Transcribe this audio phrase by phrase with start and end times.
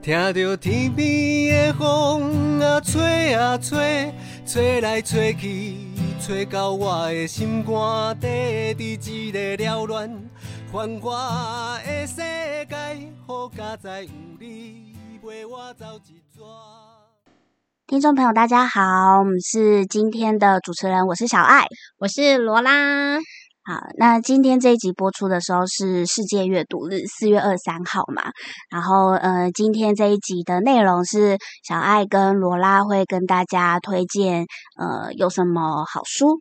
[0.00, 4.12] 听着天边的风啊吹啊吹，
[4.46, 5.76] 吹来吹去，
[6.20, 10.08] 吹到我的心肝底，伫一个缭乱
[10.72, 12.76] 繁华的世界，
[13.26, 16.42] 好佳哉有你陪我走一逝。
[17.86, 21.66] 听众朋友，大家好，我们是今天的主持人，我是小爱，
[21.98, 23.18] 我是罗拉。
[23.68, 28.22] 好，那今天这一集播出的时候是世界阅读日，四月二三号嘛。
[28.70, 31.36] 然后，呃，今天这一集的内容是
[31.68, 34.46] 小爱跟罗拉会跟大家推荐，
[34.78, 36.40] 呃，有什么好书。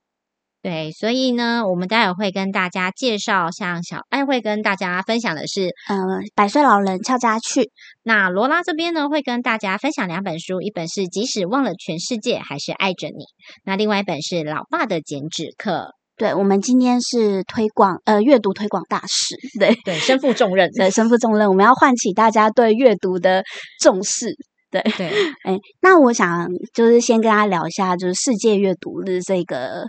[0.62, 5.98] 对，所以呢，我们待会会跟大家介绍，像小爱会跟大家分享的是，呃，
[6.34, 7.72] 百岁老人俏家趣。
[8.04, 13.26] 那罗拉这边呢，会跟大家分享两本书，一本是即使忘了全世界还是爱着你，
[13.66, 15.92] 那另外一本是老爸的剪纸课。
[16.18, 23.44] 对，我们今天是推广，呃，阅读推广大使，对对，身负重任，对，身负重任，我们要唤起大家对阅读的
[23.80, 24.36] 重视。
[24.70, 25.08] 对对，
[25.44, 29.84] 哎，那我想就是先跟大家聊一下，就是世界阅读日这个。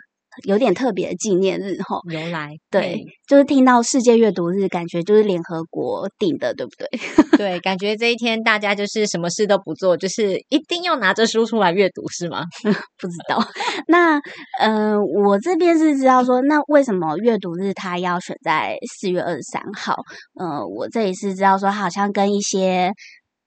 [0.45, 6.89] 有点特别的纪念日哈，由来对，就是听到世界阅读日，感觉就是联合国定的，对不对？
[7.39, 12.43] 对，感觉这一天大家就是什么事都不做，就是一定要拿着书出来阅读，是吗？
[12.63, 13.39] 不知道。
[13.87, 14.21] 那
[14.61, 19.95] 呃，我这边是知道说，那为什么阅读日它要选在四月二十三号？
[20.39, 22.93] 呃，我这里是知道说，好像跟一些。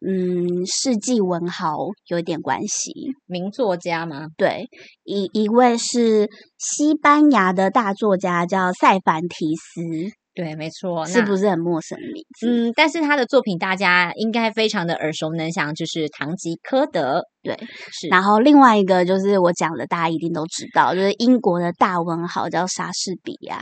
[0.04, 2.92] 嗯，世纪文豪有一点关系，
[3.28, 4.28] 名作家吗？
[4.36, 4.68] 对，
[5.04, 10.12] 一一位是西班牙的大作家，叫塞凡提斯。
[10.34, 12.48] 对，没错，是不是很陌生名字？
[12.48, 17.20] 嗯，但是他的作品大家应该非常的耳熟能详，就是《堂吉诃德》。
[17.44, 17.56] 对，
[17.92, 18.08] 是。
[18.08, 23.62] 然后另外一个就是我讲的，大家一定都知道，就是英国的大文豪叫莎士比亚。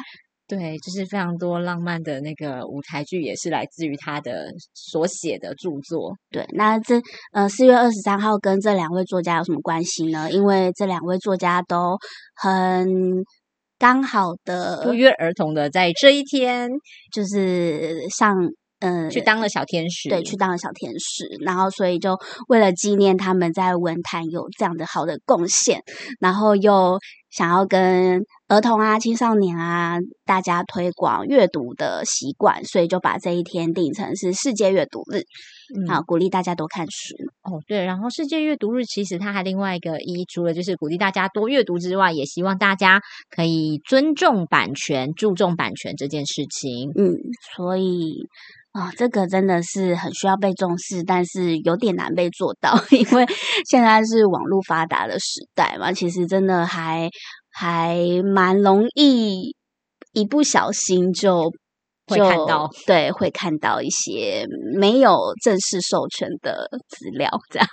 [0.50, 6.12] 对，就是非常多浪漫的那个舞台剧，也是来自于他的所写的著作。
[6.32, 7.00] 对，那这
[7.34, 10.32] 呃四月二十三号跟这两位作家有什么关系呢？
[10.32, 12.00] 因为这两位作家都
[12.36, 13.24] 很
[13.78, 16.68] 刚好的不约而同的在这一天，
[17.14, 18.36] 就是上
[18.80, 21.28] 嗯去当了小天使，对，去当了小天使。
[21.46, 25.84] 然后所以就为了纪念他们在文坛有这样的好的贡献，
[26.20, 26.98] 然后又
[27.30, 28.26] 想要跟。
[28.50, 35.22] 儿童啊，青少年啊，大家推广阅读的习惯，所以就把这一天定成是世界阅读日，
[35.88, 37.14] 啊，鼓励大家多看书。
[37.44, 43.00] 哦，对，然后世界阅读日其实它还另外一个意义，除了就是鼓励大家多阅读之外，也希望大家
[43.30, 46.90] 可以尊重版权，注重版权这件事情。
[46.98, 47.14] 嗯，
[47.56, 48.16] 所以
[48.72, 53.28] 啊，这个真的是很需要被重视，但是有点难被做到， 因为
[53.70, 57.08] 现在是网络发达的时代嘛，其实真的还。
[57.60, 59.54] 还蛮容易，
[60.14, 61.52] 一不小心就
[62.08, 64.46] 会看到，对，会看到一些
[64.80, 67.68] 没有正式授权的资料， 这样。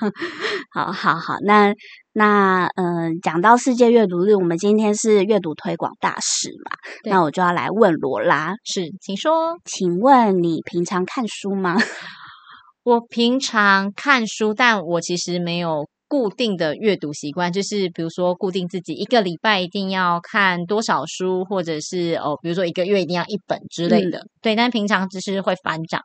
[0.74, 1.72] 好好好，那
[2.14, 11.76] 那嗯，讲到世界阅读日，我们今天是阅读推广大使嘛，那我就要来问罗拉，是，请说，请问你平常看书吗？
[12.82, 15.86] 我平常看书，但我其实没有。
[16.08, 24.26] 固定的阅读习惯，就是比如说固定自己一个礼拜一定要看多少书，或者是哦，比如说一个月一定要一本之类的。
[24.40, 25.98] 对，但平常只是会翻找。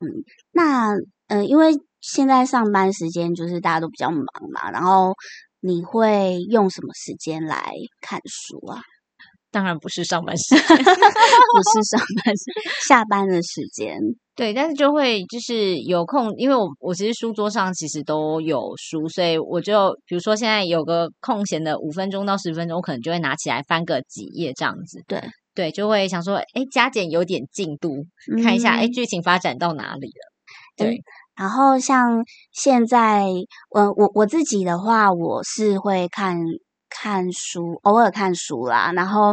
[0.00, 0.08] 嗯，
[0.52, 0.92] 那
[1.28, 5.14] 嗯，因为现在上班时间就是大家都比较忙嘛，然后
[5.60, 8.80] 你会用什么时间来看书啊？
[9.50, 10.86] 当然不是上班时间， 不是
[11.90, 12.44] 上班时
[12.88, 13.98] 下班的时间。
[14.36, 25.00] 对，但是就会就是有空，因为我我其实书桌上其实都有书，所以我就比如说现在有个空闲的五分钟到十分钟，我可能就会拿起来翻个几页这样子。
[25.06, 25.22] 对
[25.54, 28.04] 对，就会想说，哎，加减有点进度，
[28.42, 30.32] 看一下，哎，剧情发展到哪里了。
[30.76, 31.00] 对，
[31.36, 33.26] 然后像现在，
[33.70, 36.36] 我我我自己的话，我是会看
[36.90, 38.90] 看书，偶尔看书啦。
[38.92, 39.32] 然后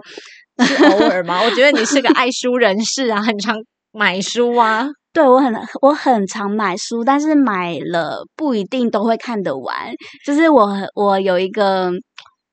[0.60, 1.42] 是偶尔吗？
[1.42, 3.56] 我觉得你是个 爱书人士啊，很常。
[3.94, 9.92] 买书啊，对我很我很常买书，但是买了不一定都会看得完。
[10.26, 11.92] 就是我我有一个，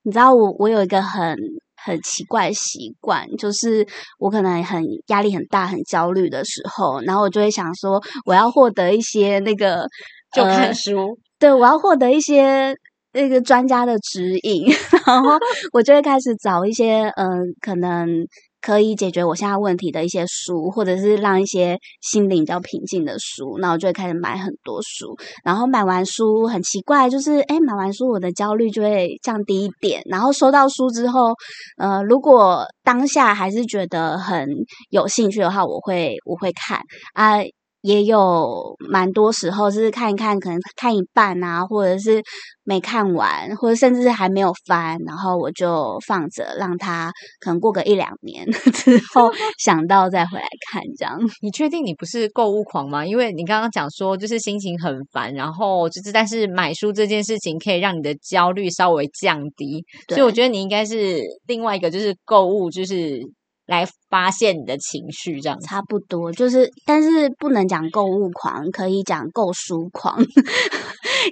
[0.03, 1.37] 你知道我我有一个很
[1.81, 3.87] 很奇怪的习惯，就是
[4.19, 9.87] 我可能很压力很大、很焦虑的时候，然后我就会想说，我要获得一些那个
[10.35, 12.75] 就看书，对我要获得一些
[13.13, 14.65] 那个专家的指引，
[15.07, 15.37] 然后
[15.71, 18.27] 我就会开始找一些嗯，可能。
[18.61, 25.15] 可以解决我现在问题的一些书，或者是让一些心灵比较平静的书，那我就会开始买很多书。
[25.43, 30.01] 然后买完书很奇怪，就是哎，买完书我的焦虑就会降低一点。
[30.09, 31.33] 然后收到书之后，
[31.77, 34.47] 呃，如果当下还是觉得很
[34.89, 36.79] 有兴趣的话，我会我会看
[37.13, 37.39] 啊。
[37.81, 42.21] 也有蛮多时候是看一看，可能看一半啊，或者是
[42.63, 49.31] 没看完，或者甚至是还没有翻，然后我就放着，让它可能过个一两年 之后
[49.63, 51.17] 想到再回来看，这样。
[51.41, 53.05] 你确定你不是购物狂吗？
[53.05, 63.21] 因为你刚刚讲说就是心情很烦，然后就是但是买书这件事情可以让你的焦虑稍微降低，所以我觉得你应该是另外一个就是购物就是。
[63.69, 70.17] 来发现你的情绪，这样差不多就是，但是不能讲购物狂，可以讲购书狂，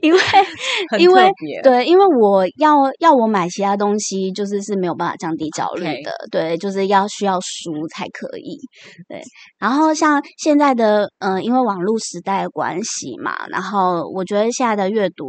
[0.01, 0.19] 因为
[1.00, 1.31] 因为
[1.63, 8.57] 对，因为我要要我买其他东西，就是是没有办法降低焦虑的，对，就是要需要书才可以，
[9.07, 9.22] 对。
[9.60, 15.25] 然后像现在的，嗯，因为网络时代的关系嘛，然后我觉得现在的阅读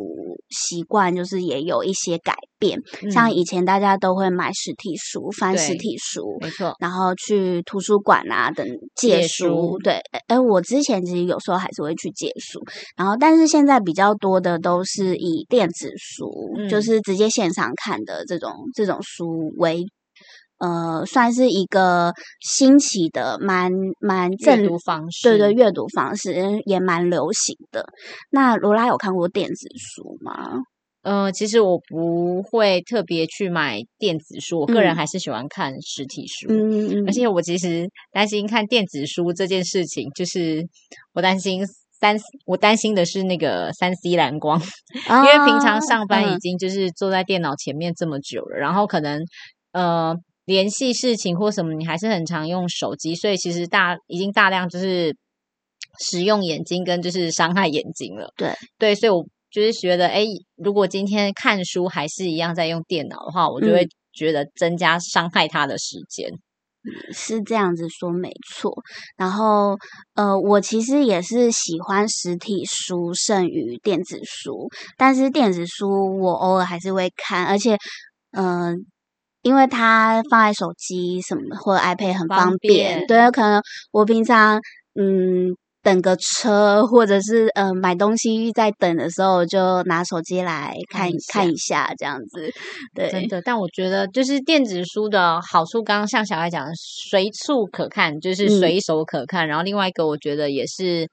[0.50, 2.34] 习惯就是也有一些改。
[2.60, 2.76] 变
[3.12, 8.66] 像以前大家都会买实体书，翻实体书，没错，然后去图书馆啊等
[8.96, 9.78] 借书。
[9.78, 12.60] 对，哎，我之前其实有时候还是会去借书，
[12.96, 16.30] 然后但是现在比较多的都是以电子书，
[16.70, 19.84] 就是直接线上看的这种这种书为，
[20.58, 27.84] 呃，算是一个新奇的蛮蛮正读方式，对对，阅读方式也蛮流行的。
[28.30, 30.60] 那罗拉有看过电子书吗？
[31.02, 36.48] 呃，其实我不会特别去买电子书，我个人还是喜欢看实体书。
[36.50, 40.62] 嗯嗯而且我其实担心看电子书这件事情，就是
[41.14, 41.64] 我担心
[42.00, 42.16] 三，
[42.46, 44.60] 我担心的是那个三 C 蓝光，
[45.08, 49.20] 因为平常上班已经就是坐在电脑前面这么久了，然后可能
[49.72, 50.14] 呃
[50.44, 55.14] 联系事情或什么，你还是很常用手机，所以其实大已经大量就是
[56.00, 58.32] 使用眼睛跟就是伤害眼睛了。
[58.36, 59.24] 对对，所以我。
[59.50, 66.28] 就是觉得，哎，如果今天看书还是一样在用电脑的话，我就会觉得增加伤害他的时间。
[67.12, 68.72] 是这样子说没错。
[69.16, 69.76] 然后，
[70.14, 77.76] 呃，我其实也是喜欢实体书胜于电子书，但是电子书我偶尔还是会看，而且，
[78.32, 78.76] 嗯，
[79.42, 83.06] 因为它放在手机什么或者 iPad 很方便。
[83.06, 83.62] 对，可能
[83.92, 84.60] 我平常，
[84.94, 85.56] 嗯。
[85.82, 92.50] 等个车，或者是呃买东西在等的时候，就拿手机来看看一下这样子。
[92.94, 93.40] 对，真的。
[93.42, 96.72] 但我觉得就是电子书的好处，刚刚像小孩讲的，
[97.10, 99.46] 随处可看，就是随手可看。
[99.46, 101.08] 然后另外一个，我觉得也是。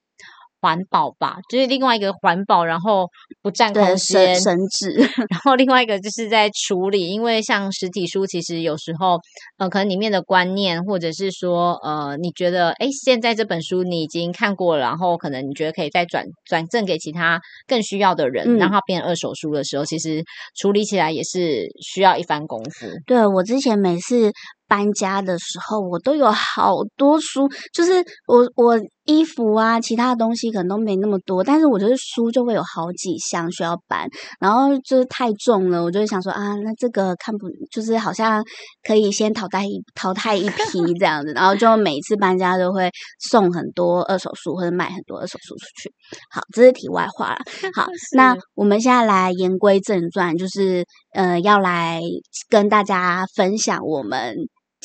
[0.66, 3.08] 环保吧，就是另外一个环保，然后
[3.44, 4.90] 不占空间，省纸。
[5.30, 9.20] 然后另外一个就是在处理，因为像实体书，其实有时候
[9.60, 20.24] 呃，可能里面的观念，或者是说呃，你觉得哎，现在这本书你已经看过了，然后可能你觉得可以再转转赠给其他更需要的人，让它变二手书的时候，其实
[20.56, 22.88] 处理起来也是需要一番功夫。
[23.06, 24.32] 对我之前每次。
[24.68, 28.76] 搬家的时候，我都有好多书，就是我我
[29.06, 34.08] 衣服啊，其他的东西可能都没那么多，但是我觉得书就会有好几箱需要搬，
[34.40, 38.44] 然后就是太重了，我就想说啊，那这个看不就是好像
[38.88, 42.90] 可以先淘汰一淘汰一批这样子，然后就每次搬家都会
[43.30, 45.94] 送很多二手书或者卖很多二手书出去。
[46.32, 47.38] 好，这是题外话了。
[47.76, 52.02] 好，那我们现在来言归正传，就是呃，要来
[52.50, 54.36] 跟大家分享我们。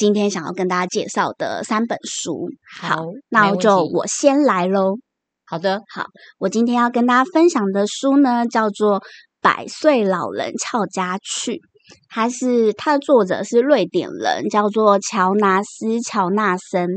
[0.00, 2.49] 今天想要跟大家介绍的三本书，
[2.81, 4.97] 好，那我就我先来喽。
[5.44, 6.06] 好的，好，
[6.38, 9.00] 我今天要跟大家分享的书呢，叫做
[9.42, 11.52] 《百岁老人俏家趣》，
[12.09, 16.88] 它是它的作者是瑞典人，叫做乔纳斯·乔纳森。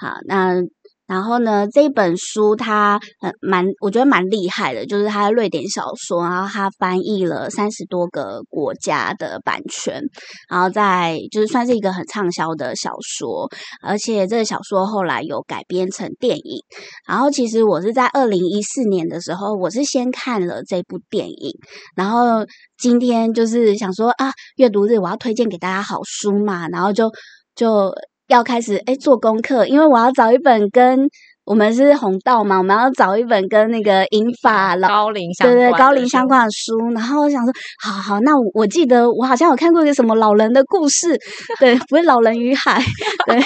[0.00, 0.62] 好，那。
[1.06, 10.02] 然后呢，这本书它很蛮，我觉得蛮厉害的，就是它瑞典小说，然后它翻译了三十多个国家的版权，
[10.50, 13.48] 然后在就是算是一个很畅销的小说，
[13.82, 16.58] 而且这个小说后来有改编成电影。
[17.06, 21.52] 然后其实我是在二零一四年的时候，我是先看了这部电影，
[21.94, 22.44] 然后
[22.76, 27.10] 今天就是想说啊，阅读日我要推荐给大家好书嘛，然后就
[27.54, 27.92] 就。
[28.28, 31.08] 要开始哎做功课，因为我要找一本跟
[31.44, 36.76] 我们是红道嘛，我们要找一本跟那个英法老高龄对对高龄相关的书。
[36.92, 41.16] 然后我想说，好好，那我记得我好像有看过一个什么老人的故事，
[41.60, 42.82] 对，不是老人与海，
[43.26, 43.40] 对。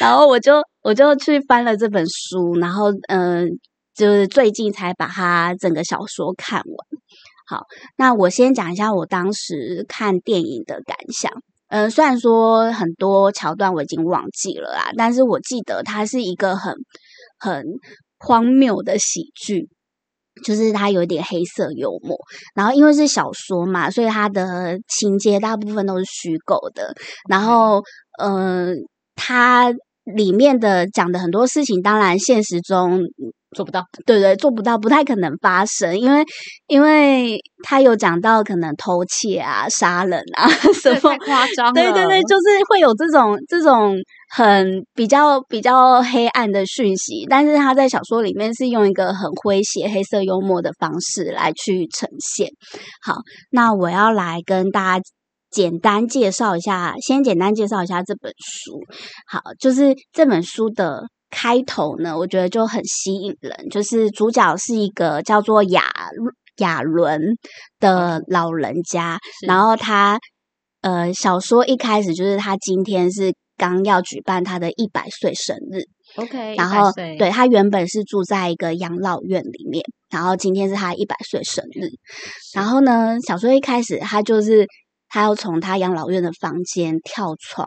[0.00, 3.48] 然后我就我就去翻了这本书，然后嗯，
[3.94, 6.76] 就是最近才把它整个小说看完。
[7.46, 11.30] 好，那我先讲一下我当时看电影的感想。
[11.74, 16.72] 嗯，虽然说很多桥段我已经忘记了啊，但是我记得它是一个很
[17.36, 17.64] 很
[18.16, 19.68] 荒谬的喜剧，
[20.44, 22.16] 就是它有点黑色幽默。
[22.54, 26.94] 然后因为是小说嘛，所以它的情节大部分都是虚构的。
[27.28, 27.82] 然后，
[28.22, 28.76] 嗯，
[29.16, 33.00] 它里面的讲的很多事情，当然现实中。
[33.54, 33.82] 做不到。
[34.04, 36.22] 对对，做不到，不太可能发生，因为
[36.66, 41.72] 因为他有讲到可能偷窃啊、杀人啊什么太，夸张了。
[41.72, 43.96] 对对对，就是会有这种这种
[44.34, 52.48] 很比较比较黑暗的讯息，但是他在小说里面是用一个很诙谐、黑色幽默的方式来去呈现。
[53.02, 53.14] 好，
[53.50, 55.04] 那我要来跟大家。
[55.50, 58.80] 简单介绍一下，先简单介绍一下这本书。
[59.24, 63.68] 好，就是这本书的开头呢，我觉得就很吸引人。
[63.68, 65.82] 就是主角是一个叫做亚
[66.58, 67.20] 亚伦
[67.80, 70.18] 的老人家，然后他
[70.82, 75.82] 呃，小说一开始就是他今天是刚要举办他的一百岁生日
[76.16, 81.88] ，OK，然后对他原本是住在一个养老院里面，然后今天是他一百岁生日，
[82.54, 84.66] 然后呢，小说一开始他就是
[85.08, 87.66] 他要从他养老院的房间跳窗，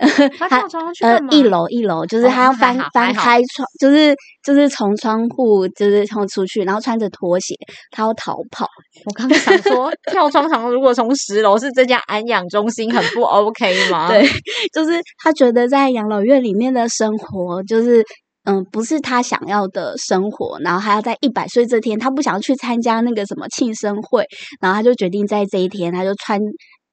[0.38, 1.04] 他跳窗去？
[1.04, 7.54] 呃一楼一楼，就是哦他要翻翻开窗，就是就是从窗户就是从出去，然后穿着拖鞋，
[7.90, 8.66] 他要逃跑。
[9.06, 14.08] 我刚刚想说，跳窗场如果从十楼是这家安养中心，很不 OK 吗？
[14.12, 14.26] 对，
[14.72, 18.02] 就是他觉得在养老院里面的生活，就是
[18.44, 24.24] 嗯，不是他想要的生活，然后还要在一百岁这天，他不想要去参加那个什么庆生会，
[24.62, 26.40] 然后他就决定在这一天，他就穿，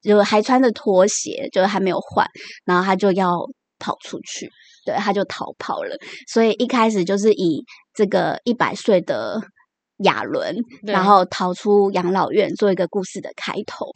[0.02, 2.26] 就还穿着拖鞋，就还没有换，
[2.64, 3.38] 然后他就要
[3.78, 4.48] 跑出去，
[4.84, 5.96] 对，他就逃跑了。
[6.26, 7.64] 所以一开始就是以
[7.94, 9.40] 这个一百岁的
[10.04, 13.86] 亚伦，然后逃出养老院做一个故事的开头。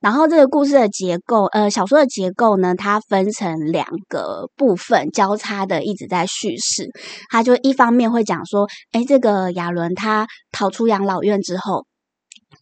[0.00, 6.88] 然后这个故事的结构，呃，小说的结构呢，它分成两个部分，交叉的一直在叙事。
[7.30, 11.86] 他就一方面会讲说，哎，这个亚伦他逃出养老院之后，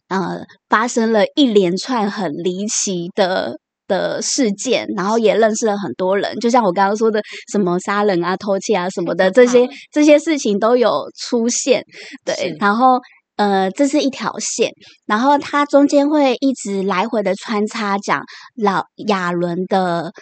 [0.09, 3.57] 呃，发生了一连串很离奇的。
[3.85, 11.83] 的事件，然后也认识了很多人，就像我刚刚说的，什么杀人啊、偷窃啊什么的，这些这些事情都有出现。
[12.23, 12.97] 对，然后
[13.35, 14.71] 呃，这是一条线，
[15.05, 18.23] 然后它中间会一直来回的穿插讲
[18.55, 20.13] 老亚伦的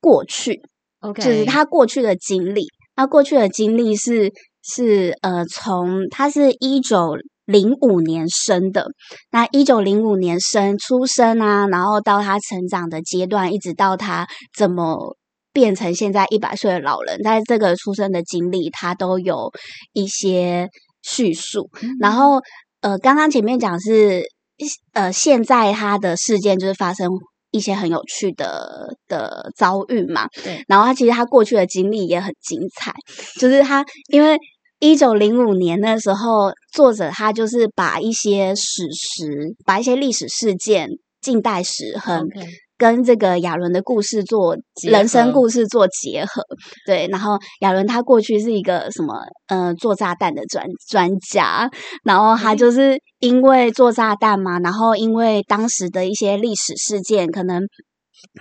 [0.00, 0.62] 过去
[1.00, 2.62] ，，OK，就是他过去的经历。
[2.96, 4.32] 他过去的经历是
[4.62, 7.16] 是呃，从他是一九
[7.46, 8.86] 零五年生的，
[9.30, 15.16] 那一九零五年生出生啊，然后到他成长的阶段，一直到他怎么
[15.52, 19.50] 变成现在一百岁的老人，在这个出生的经历，他都有
[19.92, 20.68] 一些
[21.02, 21.68] 叙述。
[21.98, 22.40] 然后
[22.82, 24.22] 呃，刚刚前面讲是
[24.92, 27.08] 呃，现在他的事件就是发生
[27.50, 30.28] 一些很有趣的的遭遇嘛。
[30.44, 30.62] 对。
[30.68, 32.94] 然后他其实他过去的经历也很精彩，
[33.40, 34.38] 就是他因为
[34.80, 40.88] 一九零五年那时候，作者他就是把一些史实，把一些历史事件、
[41.20, 42.18] 近代史很。
[42.22, 42.48] OK
[42.80, 44.56] 跟这个亚伦的故事做
[44.88, 46.42] 人生故事做结合，
[46.86, 49.12] 对，然后亚伦他过去是一个什么
[49.48, 51.70] 呃做炸弹的专专家，
[52.04, 57.60] 然后他就是因为做炸弹嘛，然后因为当时的一些历史事件，可能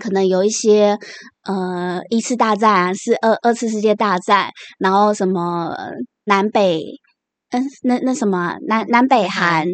[0.01, 0.98] 可能有一些
[1.43, 5.91] 呃一次大战啊，是二二次世界大战，然后什么呃
[6.29, 6.81] 南北
[7.50, 9.65] 嗯那那什么啊南南北韩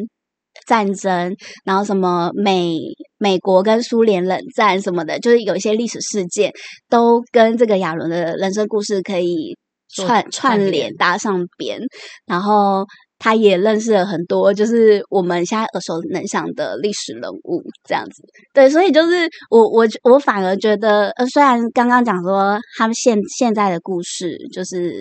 [0.66, 1.36] 战争，
[1.66, 2.80] 然后什么美
[3.18, 6.52] 美国跟苏联冷战什么的，就是有一些历史事件
[6.90, 9.56] 都跟这个亚伦的人生故事可以
[9.94, 11.80] 串串联搭上边，
[12.26, 12.86] 然后
[13.20, 18.24] 他也认识了很多就是我们现在耳熟能详的历史人物，这样子。
[18.54, 24.94] 对，所以就是我我我反而觉得，呃，虽然刚刚讲说他们现现在的故事就是，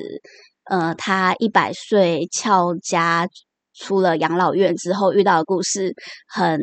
[0.71, 3.29] 呃，他一百岁翘家
[3.75, 5.93] 出了养老院之后遇到的故事
[6.29, 6.59] 很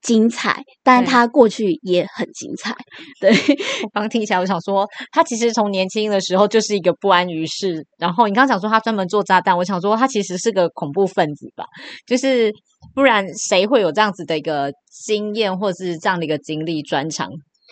[0.00, 2.74] 精彩，但他过去也很精彩。
[3.20, 3.30] 对，
[3.84, 7.86] 我刚听起来，我想说，他其实从年轻的时候就是一个不安于世。
[7.98, 11.64] 然后你刚刚讲说他专门做炸弹，我想说他其实是个恐怖分子吧？
[12.04, 12.52] 就是
[12.94, 14.72] 不然谁会有这样子的一个
[15.06, 17.30] 经验或是这样的一个经历专长？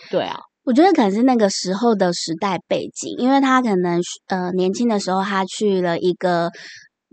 [0.09, 6.51] 对啊，我觉得可能是那个时候的时代背景，因为他可能呃年轻的时候他去了一个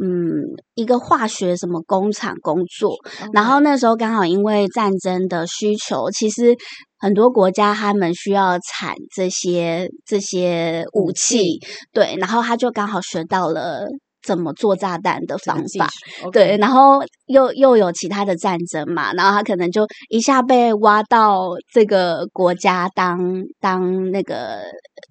[0.01, 2.95] 嗯一个化学什么工厂工作，
[3.33, 6.55] 然后那时候刚好因为战争的需求，其实
[6.99, 11.59] 很多国家他们需要产这些这些武器
[11.93, 13.87] 对，然后他就刚好学到了
[14.23, 15.87] 怎么做炸弹的方技法，
[16.21, 23.19] 术对然后又又有其他的战争嘛，然后他可能就一下被挖到这个国家当
[23.61, 24.61] 当那个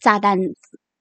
[0.01, 0.37] 炸弹，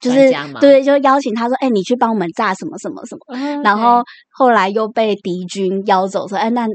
[0.01, 6.67] 就是对，就邀请他说，哎，你去帮我们炸什么什么什么，嗯然后后来又被敌军邀走，说，哎，那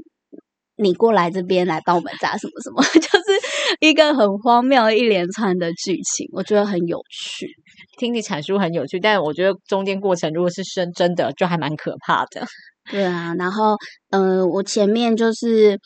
[0.77, 3.39] 你过来这边来帮我们炸什么什么， 就是
[3.79, 7.47] 一个很荒谬一连串的剧情，我觉得很有趣。
[8.01, 12.45] 听你阐述很有趣，但我觉得中间过程如果是真真的，就还蛮可怕的。
[12.91, 13.77] 对啊，然后
[14.09, 15.79] 嗯、呃我前面就是。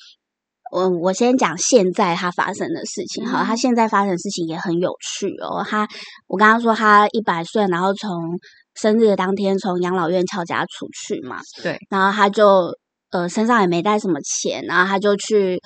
[0.72, 5.64] 我我先讲现在他发生的事情哈，他现在发生的事情也很有趣哦。
[5.64, 5.88] 他
[6.28, 8.10] 我刚刚说他一百岁，然后从
[8.74, 12.74] 生日的当天从养老院翘家出去嘛，对，然后他就
[13.12, 15.58] 呃身上也没带什么钱，然后他就去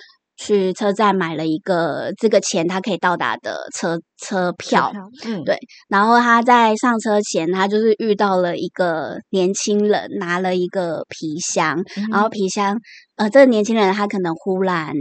[0.41, 4.89] 去车站买了一个这个钱他可以到达的车车票，
[5.25, 5.58] 嗯，对
[5.89, 12.77] 然后他在上车前，他就是遇到了一个年轻人，拿了一个皮箱，然后皮箱，
[13.17, 14.93] 呃，这个年轻人他可能忽然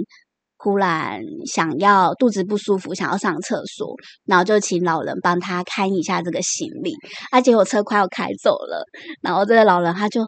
[0.56, 3.94] 忽然想要肚子不舒服，想要上厕所，
[4.26, 6.94] 然后就请老人帮他看一下这个行李，
[7.30, 8.84] 啊，结果车快要开走了，
[9.22, 10.22] 然后这个老人他就。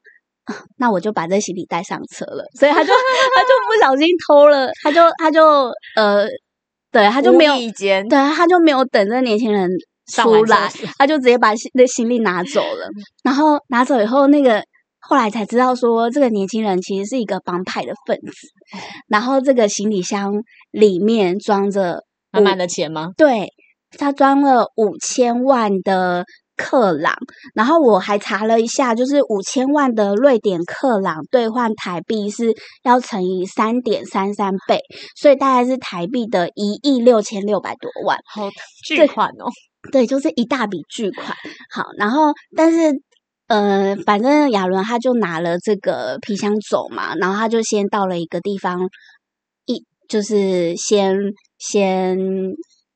[0.44, 6.26] 啊那我就把这行李带上车了，所以他就他就不小心偷了，他就他就呃，
[6.90, 9.68] 对，他就没有无意间对，他就没有等这个年轻人
[10.06, 12.88] 出来，他就直接把那行李拿走了。
[13.22, 14.62] 然后拿走以后，那个
[14.98, 18.48] 后来才知道说，这个年轻人其实是一个帮派的分子。
[19.08, 20.32] 然后这个行李箱
[20.72, 23.10] 里面装着满满的钱吗？
[23.16, 23.48] 对，
[23.96, 26.24] 他装了五千万的
[26.62, 27.16] 克朗，
[27.54, 34.78] 然后我还查了一下，就是五千万的瑞典克朗兑换台币是要乘以三点三三倍，
[35.16, 38.18] 所以大概是台币的一亿六千六百多万。
[38.26, 38.50] 好
[38.84, 39.48] 巨款哦，
[39.90, 41.34] 对，就是一大笔巨款。
[41.70, 42.92] 好，然后但是
[43.48, 48.88] 呃，反正亚伦他就拿了这个皮箱走嘛，然后他就先到了一个地方，
[49.64, 51.16] 一就是先
[51.58, 52.18] 先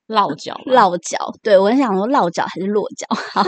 [0.07, 1.19] 落脚落脚。
[1.43, 3.45] 对我很想说落脚还是落脚，好，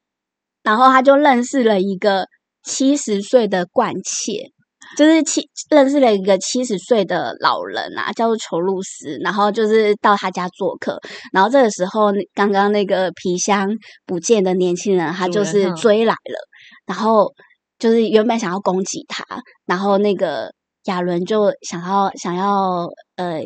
[0.62, 2.26] 然后他就认识了一个
[2.62, 4.50] 七十岁的惯妾。
[4.94, 11.00] 就是七认识了一个七十岁的老人啊，叫做裘露斯，然后就是到他家做客，
[11.32, 13.70] 然后这个时候刚刚那个皮箱
[14.04, 16.36] 不见的年轻人，他就是追来了，
[16.84, 17.32] 然后
[17.78, 19.24] 就是原本想要攻击他，
[19.64, 20.52] 然后那个
[20.84, 23.40] 亚伦就想要想要呃，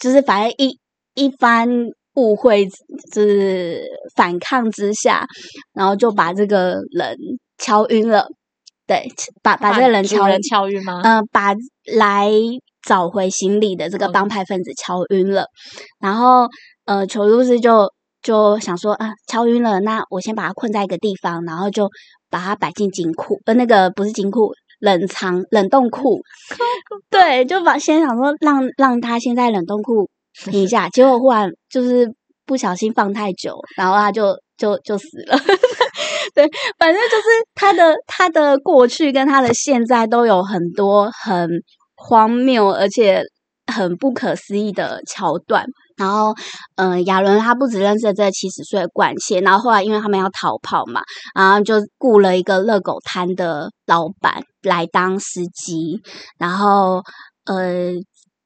[0.00, 0.76] 就是反正一
[1.20, 1.68] 一番
[2.14, 2.66] 误会，
[3.12, 3.82] 就是
[4.16, 5.26] 反抗之下，
[5.74, 7.16] 然后就把这个人
[7.58, 8.26] 敲晕了。
[8.86, 9.06] 对，
[9.42, 10.84] 把把这个人敲主人敲晕。
[10.84, 11.00] 吗？
[11.04, 11.54] 呃，把
[11.96, 12.30] 来
[12.82, 15.44] 找回行李的这个嗯帮派分子敲晕了，
[16.00, 16.48] 然后
[16.86, 21.88] 呃，裘露斯就就想说啊，敲晕了，那我先把他困在一个地方，然后就
[22.30, 26.20] 把他摆进金库，呃，那个不是金库，冷藏冷冻库，
[27.10, 30.08] 对，就把先想说让让他先在冷冻库停
[30.52, 32.08] 一下，结果忽然就是
[32.46, 35.38] 不小心放太久，然后他就就就死了。
[36.34, 41.48] 对，反正就是他的他的过去跟他的现在都有很多很
[41.96, 43.22] 荒谬而且
[43.72, 45.64] 很不可思议的桥段。
[45.96, 46.34] 然后，
[46.76, 51.02] 嗯、呃，亚伦他不只认识了这七十岁的惯窃，然后后来因为他们要逃跑嘛，
[51.34, 56.00] 然后就雇了一个热狗摊的老板来当司机，
[56.38, 57.02] 然后
[57.44, 57.90] 呃，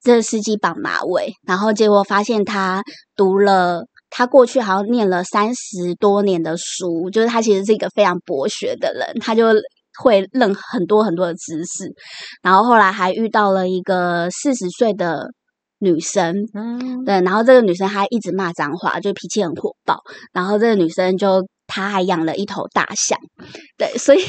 [0.05, 2.85] 这司机绑马尾，然后结果发现他
[3.17, 3.87] 读了。
[4.17, 9.47] 他过去好像念了三十多年的书，就是他其实是一个非常博学的人，他就
[10.01, 11.93] 会认很多很多的知识。
[12.41, 15.27] 然后后来还遇到了一个四十岁的
[15.81, 19.99] 女生，嗯，对，然后这个女生她一直骂脏话，就脾气很火爆。
[20.33, 23.19] 然后这个女生就他还养了一头大象，
[23.77, 24.21] 对，所以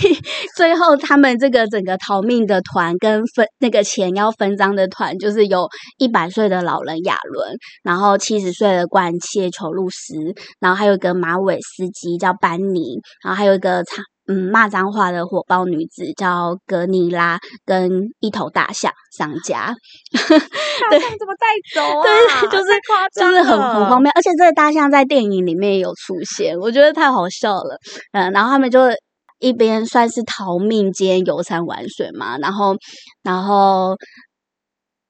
[0.56, 5.68] 最后他们这个整个逃命的团跟分那个钱要分赃的团，就是有
[5.98, 10.16] 一百岁的老人亚伦，然后七十岁的惯窃裘路斯，
[10.60, 19.76] 然后还有一个马尾司机叫班尼，然后还有一个长嗯骂脏话的火爆女子叫格尼拉，跟一头大象商家。
[20.12, 22.04] 大象怎么带走啊？
[22.04, 27.78] 对，就是太夸张就是很很了荒谬，而且这个大象在电影里面也有出现，我觉得太好笑了。
[28.14, 28.82] 嗯，然后他们就
[29.40, 32.76] 一边算是逃命兼游山玩水嘛，然后
[33.24, 33.96] 然后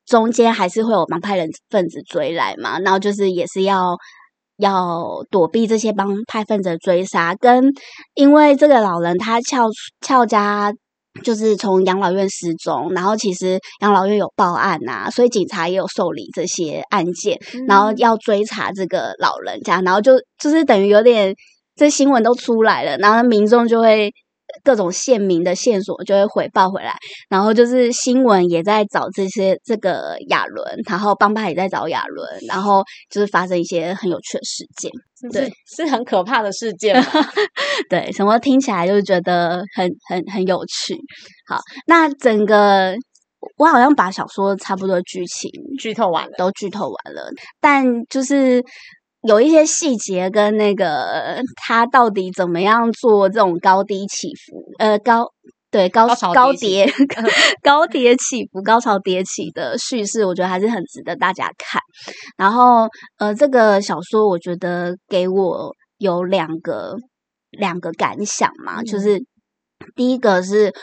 [0.06, 3.96] 中间还是会有帮派人分子追来嘛，然后就是也是要。
[4.58, 7.72] 要躲避这些帮派分子的追杀，跟
[8.14, 9.68] 因为这个老人他翘
[10.02, 10.72] 翘家
[11.24, 17.38] 就是从养老院失踪，然后其实养老院有报案呐、所以警察也有受理这些案件，
[17.68, 21.34] 然后要追查这个老人家，然后就就是等于有点
[21.76, 24.12] 这新闻都出来了，然后民众就会
[24.66, 26.98] 各种县民的线索就会回报回来，
[27.30, 34.92] 然后就是新闻也在找这些这个亚伦，然后帮派也在找亚伦，然后就是发生一些很有趣的事件。
[35.32, 37.06] 对，是很可怕的事件嘛。
[37.90, 40.98] 对，什么听起来就是觉得很很很有趣。
[41.48, 42.96] 好，那整个
[43.58, 45.50] 我好像把小说差不多剧情
[45.80, 47.30] 剧透完了，都剧透完了，
[47.62, 48.62] 但就是
[49.28, 55.32] 有一些细节跟那个他到底怎么样做这种高低起伏，呃，高
[55.72, 56.94] 对高高潮高迭起叠
[57.62, 61.82] 高叠起伏、高潮迭起的叙事，我觉得还是很值得大家看。
[62.38, 66.96] 然后，呃，这个小说我觉得给我有两个
[67.50, 69.26] 两个感想嘛，就嗯是
[69.96, 70.74] 第一个是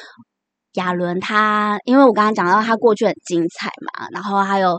[0.75, 4.79] 亚伦他，因为我刚刚讲到他过去很精彩嘛，然后还有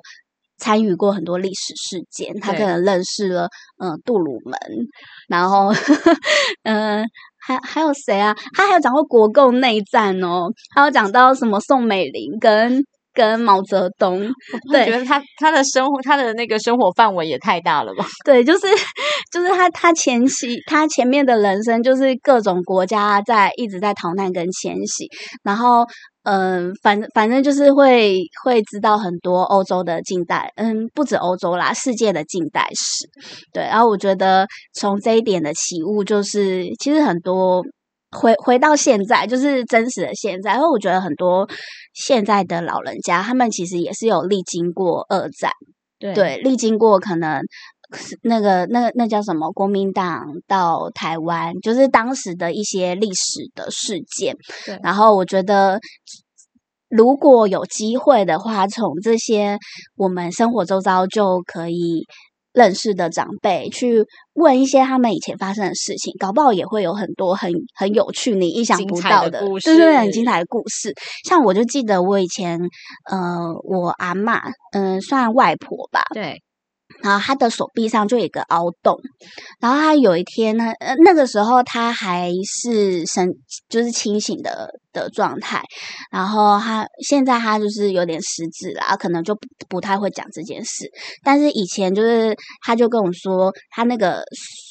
[0.64, 3.50] 参与过很多历史事件，他可能认识了
[3.82, 4.58] 嗯、呃杜鲁门，
[5.28, 5.74] 然后
[6.64, 7.06] 嗯、 呃
[7.46, 8.34] 还还有谁啊？
[8.56, 12.82] 他还有讲过国共内战哦，还有讲到什么宋美龄跟
[13.14, 14.22] 跟毛泽东，
[14.72, 18.06] 对我觉得他他的生活他的那个生活范围也太大了吧？
[18.26, 18.62] 对，就是
[19.32, 25.08] 就是他他前期他前面的人生就是各种国家在一直在逃难跟迁徙，
[25.44, 25.86] 然后
[26.24, 33.08] 嗯、呃反反正就是会会知道很多欧洲的近代，嗯，不止欧洲啦，世界的近代史。
[33.52, 37.64] 对，然后我觉得从这一点的起悟，就是其实很多。
[38.16, 40.54] 回回到现在，就是真实的现在。
[40.54, 41.50] 因为我觉得很多
[41.96, 45.52] 现在的老人家，他们其实也是有历经过二战，
[45.98, 47.48] 对对，历经过可能是
[48.22, 54.80] 那个那个那叫什么国民党到台湾，就是当时的一些历史的事件对。
[54.84, 55.80] 然后我觉得，
[56.90, 59.58] 如果有机会的话，从这些
[59.96, 62.06] 我们生活周遭就可以。
[62.56, 70.94] 认识的长辈去问一些他们以前发生的事情，搞不好也会有很多很很有趣、你意想不到的，对对对，很精彩的故事。
[71.28, 72.60] 像我就记得我以前，
[73.10, 73.18] 呃，
[73.64, 74.40] 我阿嬷，
[74.72, 76.44] 嗯、算外婆吧，对
[77.04, 78.98] 然后他的手臂上就有一个凹洞，
[79.60, 83.30] 然后他有一天呢，呃，那个时候他还是神，
[83.68, 85.62] 就是清醒的的状态，
[86.10, 90.90] 然后他现在他就是有点失智啦，可能就不不太会讲这件事，
[91.24, 92.34] 但是以前就是
[92.66, 94.24] 他就跟我说，他那个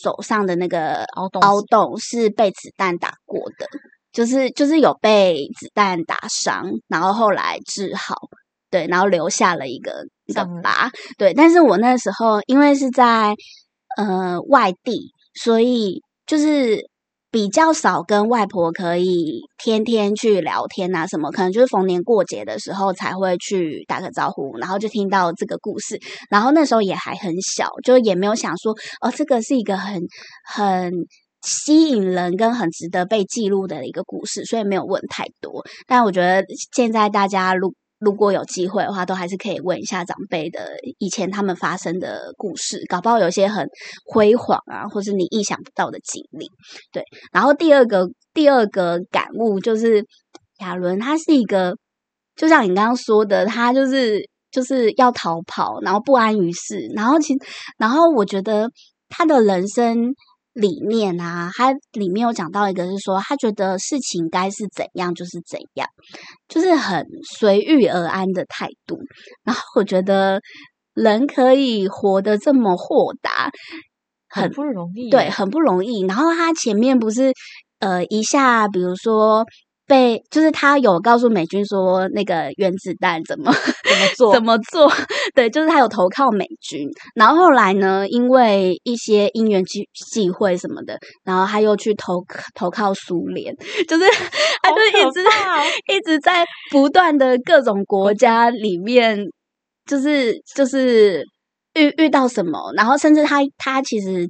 [0.03, 3.67] 手上的那个凹洞凹洞是被子弹打过的。
[4.13, 8.15] 就是就是有被子弹打伤，然后后来治好，
[8.73, 9.93] 对，然后留下了一个
[10.27, 11.33] 一个伤疤，对。
[11.33, 13.37] 但是我那时候因为是在
[13.97, 16.81] 呃外地，所以就是
[17.31, 30.03] 比较少跟外婆可以天天去聊天啊什么，可能就是逢年过节的时候才会去打个招呼，然后就听到这个故事，然后那时候也还很小，就也没有想说哦，这个是一个很
[30.45, 30.93] 很。
[31.45, 35.65] 吸引人跟很值得被记录的一个故事，所以没有问太多。
[35.89, 37.75] 但我觉得现在大家如
[38.05, 40.61] 如果有机会的话，都还是可以问一下长辈的
[40.99, 43.65] 以前他们发生的故事，搞不好有些很
[44.05, 46.47] 辉煌啊，或是你意想不到的经历。
[46.93, 50.05] 对，然后第二个第二个感悟就是
[50.59, 51.77] 亚伦他是一个，
[52.35, 57.35] 就像你刚刚说的，他就是就是要逃跑，然后不安于世，然后其
[57.79, 58.69] 然后我觉得
[59.09, 60.13] 他的人生。
[60.53, 65.89] 理念啊，他里面有讲到一个是说，他觉得事情该是怎样就是怎样，
[66.49, 67.07] 就是很
[67.39, 68.99] 随遇而安的态度。
[69.45, 70.41] 然后我觉得
[70.95, 73.51] 人可以活得这么豁达，
[74.29, 76.05] 很不容易，对，很不容易。
[76.07, 77.33] 然后他前面不是
[77.79, 79.47] 呃一下，比如说
[79.93, 84.33] 被，就是他有告诉美军说那个原子弹怎么怎么做？
[84.33, 84.91] 怎么做？
[85.35, 92.25] 对，就是他有投靠美军，然后后来呢，因为一些因缘际际会什么的，然后他又去投
[92.55, 93.55] 投靠苏联，
[93.87, 94.05] 就是
[94.63, 99.19] 他就一直可怕哦一直在不断的各种国家里面，
[99.85, 101.23] 就是就是
[101.75, 104.27] 遇遇到什么，然后甚至他他其实。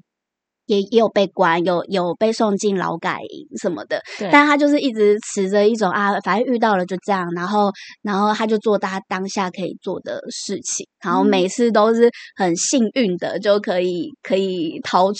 [0.73, 7.71] 也也有被关，有有被送进劳改营什么的，但他就是一直持着一种啊，反正遇到了就这样，然后
[8.03, 11.33] 然后他就做他当下可以做的事情，然后嗯。
[11.33, 15.11] 每次都是很幸运的就可以可以逃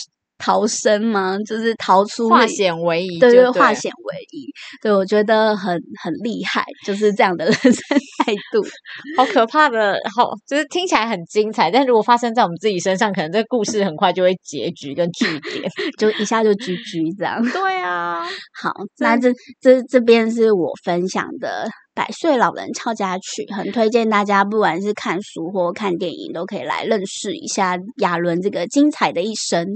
[0.43, 1.39] 逃生吗？
[1.47, 4.47] 就是逃出化险为夷对对了，化险为夷，
[4.83, 7.73] 对我觉得很很厉害，就是这样的 人生
[8.19, 8.61] 态度。
[9.17, 15.71] 好可怕的，好，就是听起来很精彩，但如果发生在我们自己身上，可能这个故事很快就会结局跟句点。
[15.97, 17.41] 就一下就居居这样。
[17.51, 18.25] 对啊，
[18.61, 29.67] 好，那这这这边是我分享的《百岁老人俏家曲》，很推荐大家，不管是看书或看电影，都可以来认识一下亚伦这个精彩的一生。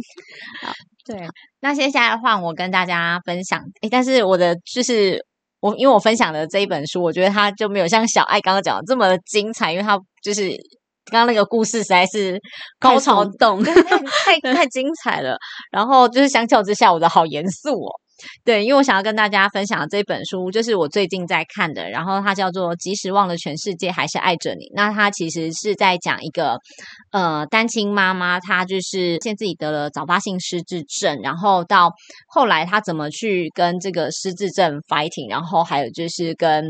[1.05, 1.29] 对。
[1.61, 5.22] 那接下来换我跟大家分享，诶，但是我的就是
[5.61, 10.48] 我，因为我分享的这一本书，我觉得它就没有像小爱刚刚讲的这么精彩，因为它就是
[11.11, 12.40] 刚刚那个故事实在是
[12.79, 15.37] 高潮耸动太太太精彩了。
[15.70, 17.92] 然后就是相较之下，我的好严肃哦。
[18.44, 24.64] 对，因为我想要跟大家分享的这本书，就是我最近在看的，然后它叫做《即使忘了全世界，还是爱着你》。
[24.74, 26.59] 那它其实是在讲一个
[27.12, 31.90] 呃单亲妈妈，她就是现自己得了早发性失智症，然后到
[32.29, 36.64] 后来她怎么去跟这个失智症 fighting，然后还有就是跟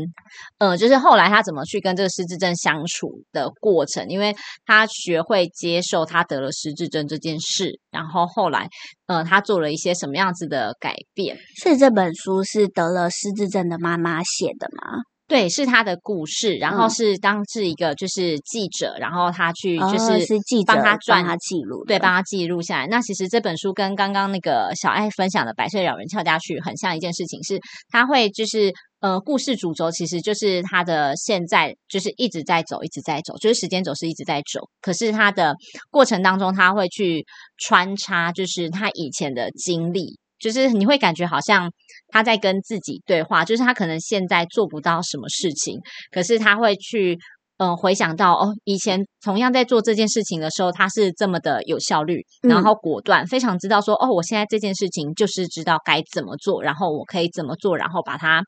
[0.57, 8.67] 呃就是后来她怎么去跟这个失智症相处的过程，因为她学会接受她得了失智症这件事，然后后来
[9.07, 11.35] 呃他做了一些什么样子的改变。
[11.63, 15.01] 所以这本书是得了失智症的妈妈写的吗？
[15.27, 22.87] 对，是他的故事，然后嗯是当是一个就是记者，然后他去就哦是是记者帮他赚他记录，对，帮他记录下来。
[22.87, 34.61] 那其实这本书跟刚刚那个小爱分享的《百岁老人跳下去》很像一件事情，是他会就是呃，故事主轴其实就是他的现在就是一直在走，一直在走，就是时间轴是一直在走。
[34.81, 35.55] 可是他的
[35.91, 37.25] 过程当中，他会去
[37.57, 40.17] 穿插，就是他以前的经历。
[40.39, 41.71] 就是你会感觉好像
[42.09, 45.79] 他在跟自己对话，就是他可能现在做不到什么事情，
[46.11, 47.17] 可是他会去
[47.57, 58.43] 嗯、呃回想到哦，以前同样在做这件事情的时候，他是这么的有效率，然嗯后果断，非常知道说哦，我现在这件事情就是知道该怎么做，然后我可以怎么做，然后把它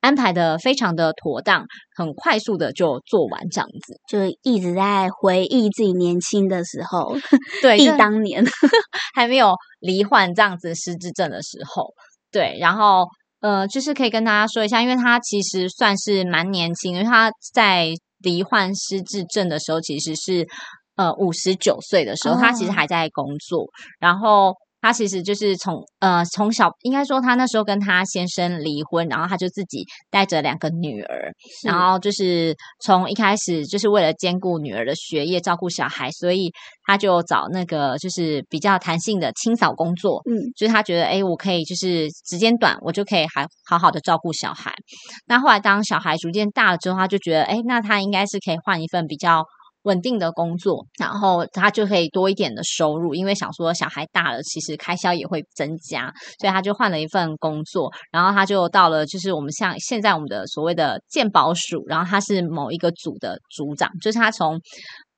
[0.00, 3.94] 安排的非常的妥当，很快速的就做完这样子。
[4.08, 7.14] 就一直在回忆自己年轻的时候，
[7.62, 8.44] 对，忆当年。
[9.14, 11.92] 还没有罹患这样子失智症的时候，
[12.32, 13.04] 对，然后
[13.40, 17.88] 呃，就是可以跟大家说一下，因为他其实算是蛮年轻，因为他在
[18.20, 20.46] 罹患失智症的时候，其实是
[20.96, 23.66] 呃五十九岁的时候，他其实哦还在工作，
[23.98, 24.54] 然后。
[24.80, 31.32] 他其实就是从呃从小应该说她那时候跟她先生离婚，然后她就自己带着两个女儿，
[31.64, 36.50] 然后就是从一开始就是为了兼顾女儿的学业、照顾小孩，所以
[36.84, 40.22] 她就找那个就是比较弹性的清扫工作。
[40.30, 44.72] 嗯，就是她觉得，哎，我可以就是时间短，我就可以还好好的照顾小孩。
[45.26, 49.44] 那后来当小孩逐渐大了之后，她就觉得，哎，那她应该是可以换一份比较。
[49.82, 64.60] 稳定的工作，然后他就可以多一点的收入，因为想说小孩大了，其实开销也会增加，所以他就换了一份工作，然后他就到了就是我们像现在我们的所谓的鉴宝署，然后他是某一个组的组长，就是他从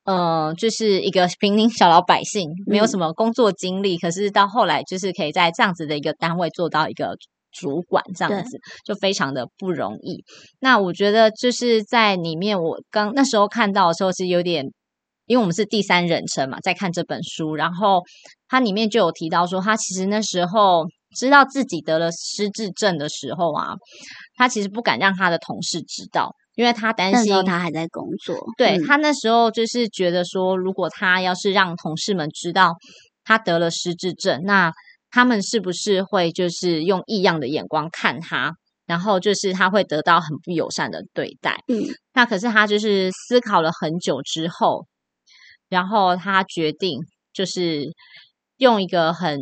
[0.04, 7.16] 呃就是一个平民小老百姓，没有什么工作经历，可是到后来就是可以在这样子的一个单位做到一个。
[7.52, 10.24] 主管这样子就非常的不容易。
[10.60, 14.64] 那我觉得就是在里面，我刚那时候看到的时候是有点，
[15.26, 18.02] 因为我们是第三人称嘛，在看这本书，然后
[18.48, 20.84] 它里面就有提到说，他其实那时候
[21.16, 23.74] 知道自己得了失智症的时候啊，
[24.36, 32.74] 他其实不敢让他的同事知道，因为他担心他还在工作，对、嗯他那时候就是觉得说，如果他要是让同事们知道
[33.24, 34.72] 他得了失智症，那
[35.12, 38.54] 他们是不是会就是用异样的眼光看他？
[38.84, 41.62] 然后就是他会得到很不友善的对待。
[41.68, 44.86] 嗯，那可是他就是思考了很久之后，
[45.68, 46.98] 然后他决定
[47.32, 47.84] 就是
[48.56, 49.38] 用一个很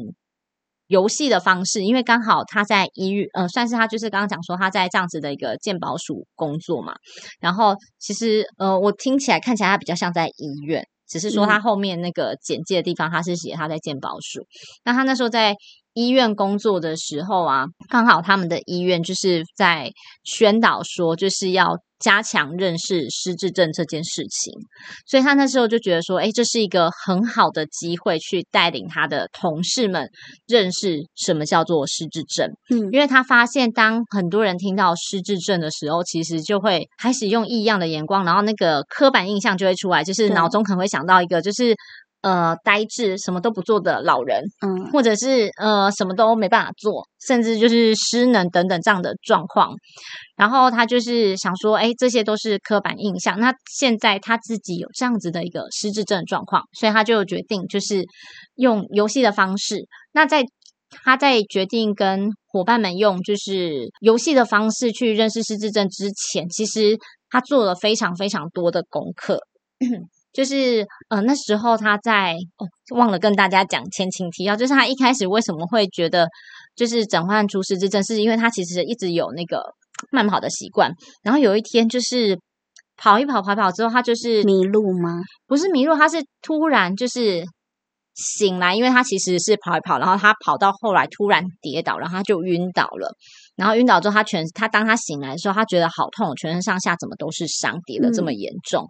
[0.87, 6.95] 游戏的方式，因为刚好他在医院，呃，算是他就是刚刚讲说他在这样子的一个鉴宝署工作嘛。
[7.41, 14.47] 然后其实呃，我听起来看起来他比较像在医院，只是说他后面那个简介的地方他是写他在鉴宝署。
[14.85, 15.57] 那他那时候在
[15.93, 19.91] 医院工作的时候啊，刚好他们的医院就是在
[20.23, 24.53] 宣导说，就是要加强认识失智症这件事情，
[25.07, 30.09] 所以他那时候就觉得说，哎，这是一个很好的机会，去带领他的同事们
[30.47, 32.49] 认识什么叫做失智症。
[32.71, 41.77] 嗯因为他发现，当很多人听到失智症的时候，其实就会开始用异样的眼光，然后那个刻板印象就会出来，就是对脑中可能会想到一个，就是
[42.23, 49.75] 呃呆滞、什么都不做的老人，嗯或者是呃什么都没办法做，甚至就是失能等等这样的状况。
[50.37, 53.39] 然后他就是想说，哎，这些都是刻板印象。
[53.39, 58.05] 那现在他自己有这样子的一个失智症状况，所以他就决定就是
[58.57, 59.87] 用游戏的方式。
[60.13, 60.45] 那在
[61.05, 66.97] 他在决定跟伙伴们用就是游戏的方式去认识失智症之前，其实
[67.29, 69.39] 他做了非常非常多的功课。
[70.33, 76.29] 就是呃那时候他在哦忘了跟大家讲前情提要，就是他一开始为什么会觉得
[76.77, 79.63] 就是诊断出失之症，是因为他其实一直有那个
[80.11, 82.39] 慢跑的习惯，然后有一天就是
[82.97, 85.21] 跑一跑跑一跑之后，他就是迷路吗？
[85.47, 87.45] 不是迷路，他是突然就是
[88.15, 93.15] 醒来，因为他其实是跑一跑，然后他跑到后来突然跌倒，然后他就晕倒了。
[93.57, 98.87] 然后晕倒之后，他全他当他醒来的时候，他觉得好痛，全身上下怎么都是伤，跌的这么严重。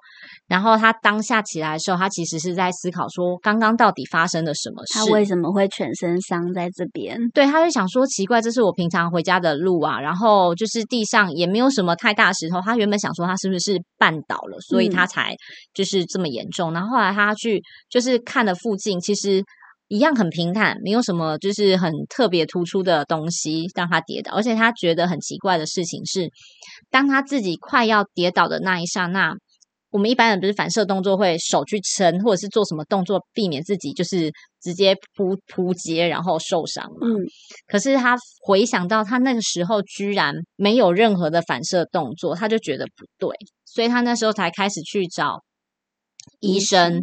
[0.46, 4.94] 然后他当下起来的时候，他其实是在思考说，刚刚到底发生了什么事？
[4.94, 7.18] 他为什么会全身伤在这边？
[7.34, 12.60] 对，他就想说奇怪，这是我平常回家的路啊，然后就是地上也没有什么太大石头。
[12.60, 15.34] 他原本想说他是不是绊倒了，所以他才
[15.74, 16.72] 就是这么严重。
[16.72, 19.42] 然后后来他去就是看了附近，其实。
[19.90, 26.30] 一样很平坦，没有什么就是很特别突出的东西让他跌倒，而且他觉得很奇怪的事情是，
[26.90, 29.34] 当他自己快要跌倒的那一刹那，
[29.90, 34.30] 我们一般人不是反射动作会手去撑，或者是做什么动作避免自己就是
[34.62, 37.08] 直接扑扑街然后受伤嘛？
[37.08, 37.26] 嗯。
[37.66, 45.42] 可是他回想到他那个时候居然没有任何的反射动作，他就觉得不对，所以他那时候才开始去找
[46.38, 47.02] 医生。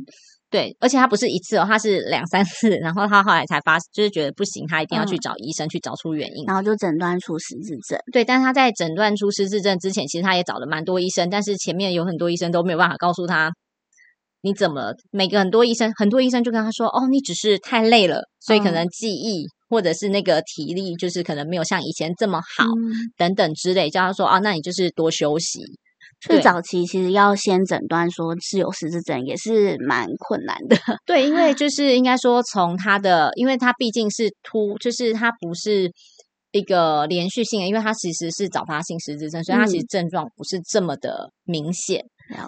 [0.50, 8.00] 对，而且他不是一次哦，他是两三次，然后他后来才发，就是觉得不行，他一定要去找医生去找出原因，然后就诊断出失智症。
[8.14, 13.52] 对，但是他在诊断出失智症之前，其实他也找了蛮多医生，但是前面有很多医生都没有办法告诉他
[14.42, 22.64] 你怎么，每个很多医生，很多医生就跟他说，哦，你只是太累了，所以可能记忆或者是那个体力，就是可能没有像以前这么好，
[23.18, 25.60] 等等之类，叫他说，啊，那你就是多休息。
[26.19, 30.75] 最早期其实要先诊断说是有失智症，也是蛮困难的。
[31.06, 35.91] 对，因为就是应该说从他的，因为他毕竟是突，就是他不是
[36.51, 42.03] 一个连续性的，因为他其实是早发性失智症，所以他其实症状不是这么的明显。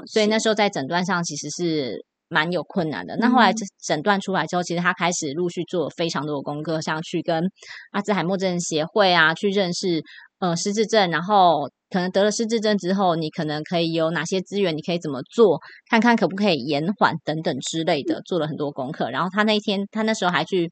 [0.07, 3.15] 所以那时候在诊断上其实是蛮有困难的。
[3.17, 3.53] 那后来
[3.85, 7.43] 诊断出来之后，其实他开始陆续做非常多的功课，像去跟
[7.91, 10.03] 阿兹海默症协会啊去认识
[10.39, 11.69] 呃失智症，然后。
[11.91, 14.77] 可能得了失智症之后，你可能可以有哪些资源？
[14.77, 15.59] 你可以怎么做？
[15.89, 19.09] 看看可不可以延缓等等之类的，做了很多功课。
[19.09, 20.69] 然后他那一天，他那时候还去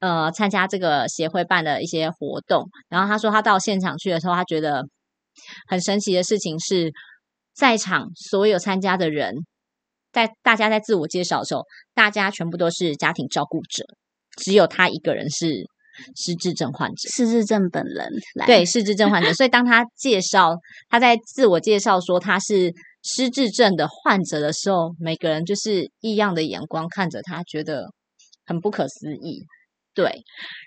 [0.00, 2.68] 呃参加这个协会办的一些活动。
[2.90, 4.84] 然后他说，他到现场去的时候，他觉得
[5.68, 6.92] 很神奇的事情是，
[7.54, 9.34] 在场所有参加的人，
[10.12, 11.62] 在大家在自我介绍的时候，
[11.94, 13.86] 大家全部都是家庭照顾者，
[14.36, 15.66] 只有他一个人是。
[16.16, 20.56] 失智症患者，失智症本人来对失智症患者， 所以当他介绍
[20.88, 27.86] 他在自我介绍说他是失智症的患者的时候，每个人就是异样的眼光看着他，觉得
[28.46, 29.44] 很不可思议。
[29.94, 30.10] 对，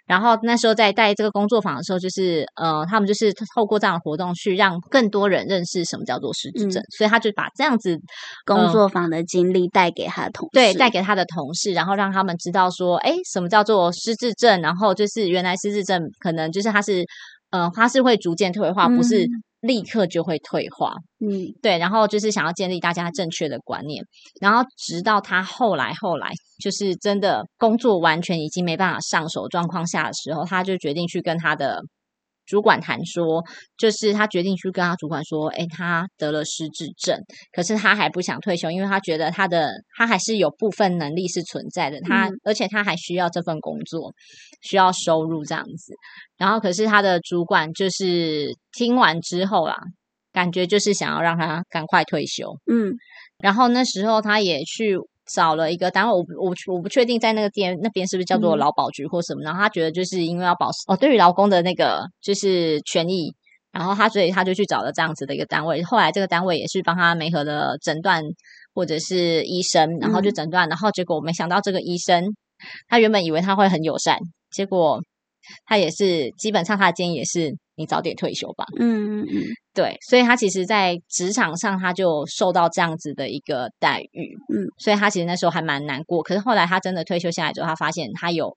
[0.06, 7.98] 然后那时候在带这个工作坊的时候，就是呃，他们就是透过这样的活动去让更多人认识什么叫做失智症，所以他就把这样子
[8.46, 17.04] 工作坊的经历带给他的同事，对，带给他的同事，然后让他们知道说，哎，什么叫做失智症，然后就是原来失智症可能就是他是
[17.56, 19.28] 呃，他是会逐渐退化，不是。
[19.62, 24.04] 立刻就会退化，嗯，对，然后就是想要建立大家正确的观念，
[24.40, 26.30] 然后直到他后来后来
[26.64, 31.82] 就是真的工作完全已经没办法上手状况下的时候，他就决定去跟他的。
[32.46, 33.44] 主管谈说，
[33.78, 37.20] 就是他决定去跟他主管说，哎，他得了失智症，
[37.52, 44.14] 可是他还不想退休，因为他觉得他的他还是有部分能力是存在的，他而且他还需要这份工作，
[44.62, 45.94] 需要收入这样子。
[46.38, 49.76] 然后，可是他的主管就是听完之后啦，
[50.32, 52.56] 感觉就是想要让他赶快退休。
[52.72, 52.94] 嗯，
[53.40, 54.98] 然后那时候他也去。
[55.26, 59.42] 找了一个单位，我我我不确定在那个店那边是不是叫做劳保局或什么。
[59.42, 63.34] 然后他觉得就是因为要保哦，对于劳工的那个就是权益，
[63.72, 65.84] 然后他所以他就去找了这样子的一个单位。
[65.84, 68.24] 后来这个单位也是帮他媒合的诊断
[68.74, 72.24] 或者是医生，然后就诊断，然后结果没想到这个医生
[72.88, 74.18] 他原本以为他会很友善，
[74.52, 75.02] 结果
[75.66, 77.56] 他也是基本上他的建议也是。
[77.78, 78.66] 你早点退休吧。
[78.80, 79.42] 嗯嗯嗯，
[79.74, 84.34] 对，所以他其实，在职场上他就受到这样子的一个待遇。
[84.54, 86.24] 嗯，所以他其实那时候还蛮难过。
[86.24, 88.56] 可是后来他真的退休下来之后，他发现他有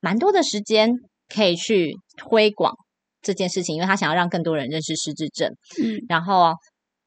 [0.00, 0.90] 蛮多的时间
[1.28, 2.74] 可以去推广
[3.22, 5.50] 这件事情，因为他想要让更多人认识失智症。
[5.82, 6.54] 嗯，然后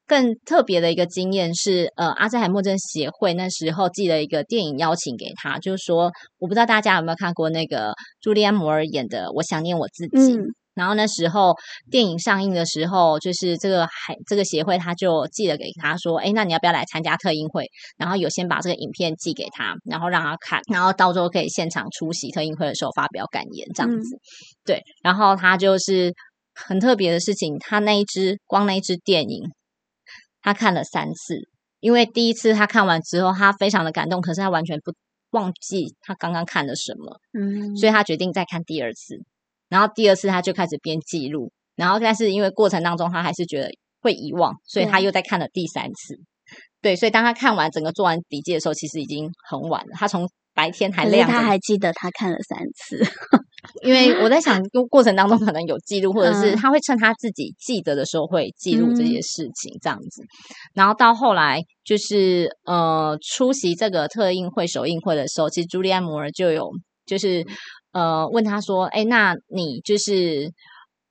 [0.06, 10.18] 更特别的一个经验是，呃，阿兹海默症协会那时候寄了一个电影邀请给他，就是说，我不知道大家有没有看过那个朱利安·摩尔演的《我想念我自己》。
[10.76, 11.54] 然后那时候
[11.92, 17.66] 电影上映的时候，就是这个海这个协会他就寄了给他说：“哎，那你要不要来参加特映会？”
[17.98, 24.18] 然后有先把这个影片寄给他，然后让他看，然后到时候可以现场出席特映会的时候发表感言这样子。
[24.66, 26.14] 对，然后他就是
[26.56, 29.44] 很特别的事情，他那一支光那一支电影，
[30.42, 31.36] 他看了三次，
[31.80, 34.92] 因为第一次他看完之后，他非常的感动，可是他完全不
[35.32, 39.24] 忘记他刚刚看了什么，嗯，所以他决定再看第二次。
[39.74, 43.72] 然后第二次他就开始编记录，然后但是因为过程当中他还是觉得
[44.02, 46.16] 会遗忘，所以他又再看了第三次。
[46.80, 49.88] 对，所以当他看完整个做完笔记的时候，其实已经很晚了。
[49.96, 53.04] 他从白天还亮，他还记得他看了三次。
[53.82, 60.22] 因为我在想， 过过程当中可能有记录，或者是嗯他会趁他自己记得的时候会记录这些事情，这样子。
[60.76, 66.70] 然后到后来就是呃出席这个特映会首映会的时候，其实朱利安·摩尔就有
[67.08, 67.44] 就是
[67.94, 70.52] 呃问他说：“哎，那你就是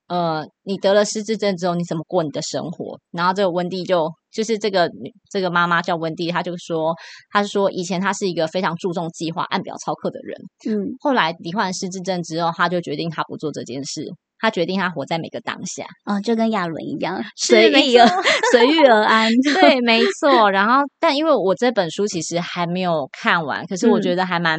[0.09, 4.91] 呃你得了失智症之后，你怎么过你的生活？”然后这个温蒂就就是这个
[5.31, 6.95] 这个妈妈叫温蒂，她就说，
[7.31, 10.37] 她说以前她是一个非常注重计划、按表操课的人。
[10.69, 14.07] 嗯后来罹患失智症之后，她就决定她不做这件事，
[14.43, 15.87] 他决定他活在每个当下。
[16.05, 18.07] 哦，就跟亚伦一样， 随遇而
[18.53, 19.31] 随遇而安。
[19.55, 20.51] 对，没错。
[20.51, 24.59] 然后，但因为我这本书其实还没有看完，可是我嗯觉得还蛮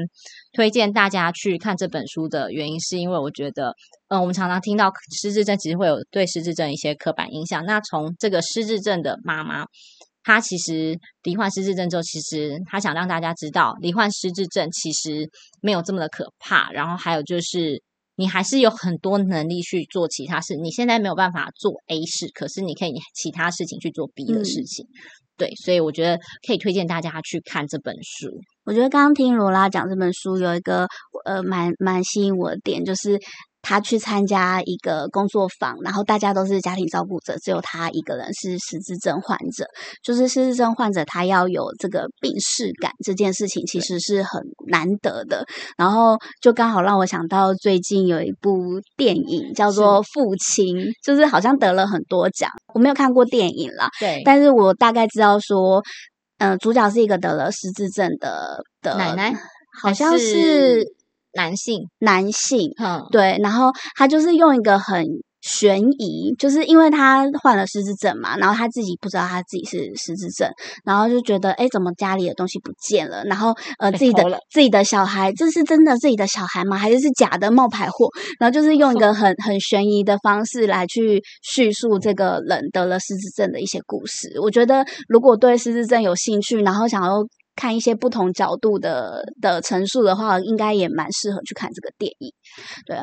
[0.53, 3.75] 推荐大家去看这本书的原因，是因为我觉得，
[4.07, 7.65] 嗯、我们常常听到失智症，其实会有对失智症一些刻板印象。
[7.65, 9.65] 那从这个失智症的妈妈。
[10.25, 15.29] 她其实罹患失智症之后，其实她想让大家知道，罹患失智症其实
[15.61, 16.71] 没有这么的可怕。
[16.71, 17.83] 然后还有就是，
[18.15, 20.55] 你还是有很多能力去做其他事。
[20.55, 24.85] 你现在没有办法做 A 事，可是你可以其他事情去做 B 的嗯事情。
[25.35, 28.29] 对，所以我觉得可以推荐大家去看这本书。
[28.65, 30.87] 我觉得刚刚听罗拉讲这本书有一个
[31.25, 33.19] 呃蛮蛮吸引我的点，就是
[33.63, 39.65] 他去参加一个工作坊，然后大家都是家庭照顾者，只有他一个人是失智症患者。
[40.03, 45.45] 就是失智症患者他要有这个病逝感这件事情，其实是很难得的。
[45.77, 48.51] 然后就刚好让我想到最近有一部
[48.97, 52.49] 电影叫做《父亲》，就是好像得了很多奖。
[52.73, 55.81] 我没有看过电影啦，对，但是我大概知道说，
[56.37, 59.33] 呃，主角是一个得了失智症的的奶奶
[59.81, 60.83] 好像还是
[61.33, 65.05] 男性，男性，嗯，对，然后他就是用一个很
[65.41, 70.49] 悬疑，就是因为他患了失智症嘛，然后他自己不知道他自己是失智症，
[70.85, 73.23] 然后就觉得，哎，怎么家里的东西不见了？
[73.25, 76.77] 然后呃，自己的自己的小孩，这是真的自己的小孩吗？
[76.77, 78.07] 还是是假的冒牌货？
[78.39, 84.39] 然后就是用一个 很很悬疑的方式来去叙述这个人得了失智症的一些故事。
[84.39, 87.17] 我觉得如果对失智症有兴趣，然后想要
[87.55, 92.31] 看一些不同角度的的陈述的话，应该也蛮适合去看这个电影。
[92.85, 92.97] 对，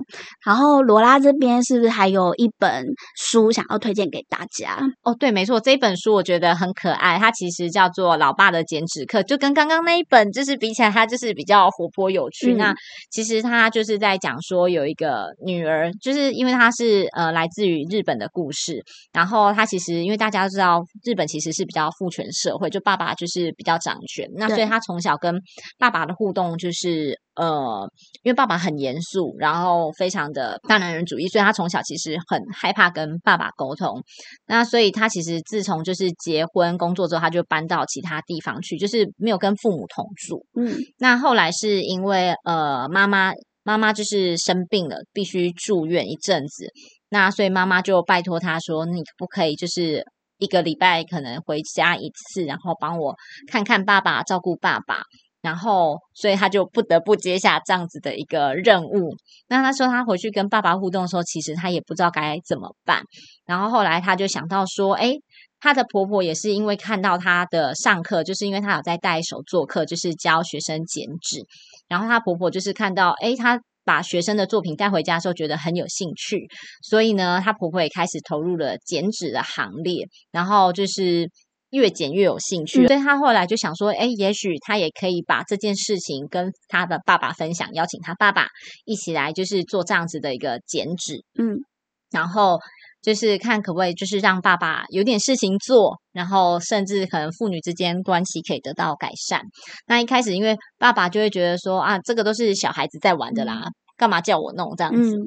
[0.44, 2.86] 然后罗拉这边是不是还有一本
[3.16, 4.78] 书想要推荐给大家？
[5.02, 12.54] 哦，对，没错，这本书我觉得很可爱，它其实叫做《老爸的剪纸课》，就跟刚刚那一本就是比起来，它就是比较活泼有趣。
[12.54, 12.74] 嗯那
[13.10, 18.82] 其实它就是在讲说有一个女儿，就是因为她是呃来自于日本的故事，
[19.12, 25.38] 然后她其实因为大家都知道日本其实是比较父权社会，就爸爸就是比较掌权，那所以对她从小跟
[25.78, 27.88] 爸爸的互动就是呃，
[28.22, 34.02] 因为爸爸很严肃，然后非常的大男人主义，所以他从小其实很害怕跟爸爸沟通。
[34.46, 40.44] 那所以他其实自从就是结婚工作之后，他就搬到其他地方去，就是没有跟父母同住。
[40.58, 43.32] 嗯那后来是因为呃妈妈
[43.62, 46.66] 妈妈就是生病了，必须住院一阵子，
[47.08, 50.04] 那所以妈妈就拜托他说，你不可以就是。
[50.40, 53.14] 一个礼拜可能回家一次，然后帮我
[53.46, 55.04] 看看爸爸，照顾爸爸。
[55.42, 59.14] 然后，所以他就不得不接下这样子的一个任务。
[59.48, 63.02] 那他说他回去跟爸爸互动的时候，其实他也不知道该怎么办。
[63.46, 65.14] 然后后来他就想到说，哎，
[65.58, 71.42] 她的婆婆也是因为看到她的上课，就是因为她有在带手做课，就是教学生剪纸。
[71.88, 73.58] 然后她婆婆就是看到，哎，她
[73.90, 76.46] 把学生的作品带回家的时候，觉得很有兴趣，
[76.82, 81.28] 所以呢，她婆婆也开始投入了剪纸的行列，然后就是。
[81.72, 88.48] 越剪越有兴趣，嗯所以她后来就想说，哎，也许她也可以把这件事情跟她的爸爸分享，邀请她爸爸
[88.84, 91.22] 一起来，就是做这样子的一个剪纸。
[91.38, 91.62] 嗯
[92.10, 92.58] 然后
[93.02, 99.40] 就是看可不可以，就是让爸爸有点事情做，然后甚至可能父女之间关系可以得到改善。
[99.86, 103.62] 那一开始，因为爸爸就会觉得说啊，这个都是小孩子在玩的啦，
[103.96, 105.16] 干嘛叫我弄这样子？
[105.16, 105.20] 嗯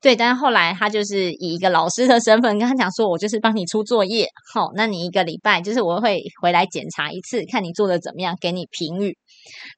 [0.00, 9.18] 对，但是后来他就是以一个老师的身份跟他讲说，我就是帮你出作业，好，那你一个礼拜就是我会回来检查一次，看你做的怎么样，给你评语。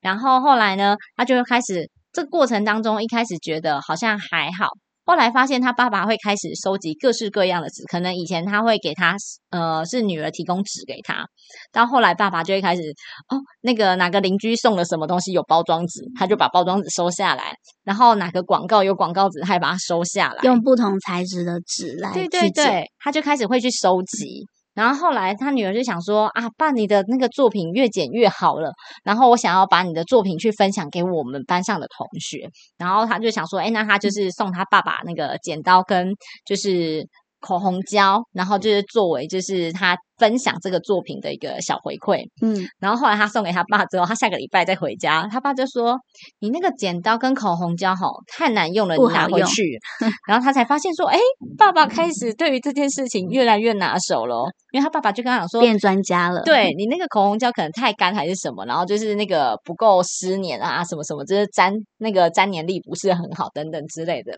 [0.02, 4.68] 然后后来呢，他就会开始这个过程当中，一开始觉得好像还好，
[5.10, 9.16] 后来发现他爸爸会开始收集各式各样的纸，可能以前他会给他
[9.50, 11.26] 呃是女儿提供纸给他，
[11.72, 12.82] 到后来爸爸就会开始
[13.28, 17.52] 哦那个哪个邻居送了什么东西有包装纸，他就把包装纸收下来，
[17.82, 24.46] 然后哪个广告有广告纸，他也把它收下来，用不同材质的纸来对对对，他就开始会去收集。
[24.80, 28.72] 然后后来他女儿就想说啊，爸，你的那个作品越剪越好了，
[29.04, 32.48] 然后我想要把你的作品去分享给我们班上的同学。
[32.78, 36.14] 然后他就想说，哎，那他就是送他爸爸那个剪刀跟
[36.46, 37.06] 就是
[37.40, 42.22] 口红胶，然后就是作为就是他分享这个作品的一个小回馈。
[42.42, 45.98] 嗯，然后后来他送给他爸之后，他下个礼拜再回家，他爸就说
[46.40, 49.78] ：“你那个剪刀跟口红胶吼太难用了，你拿回去。”
[50.28, 51.18] 然后他才发现说：“哎，
[51.56, 54.44] 爸爸开始对于这件事情越来越拿手了。
[54.72, 56.42] ”因为他爸爸就跟他讲说：“变专家了。
[56.42, 64.32] 对你那个口红胶可能太干还是什么，然后就是那个不够湿黏啊，什么什么，就是粘那个粘黏力不是很好等等之类的。